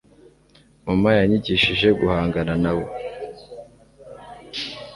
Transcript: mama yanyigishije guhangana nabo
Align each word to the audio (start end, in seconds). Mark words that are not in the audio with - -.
mama 0.85 1.09
yanyigishije 1.19 1.87
guhangana 1.99 2.53
nabo 2.63 2.85